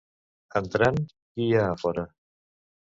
Entretant, 0.59 0.97
qui 1.13 1.47
hi 1.49 1.55
ha 1.61 1.69
fora? 1.85 2.09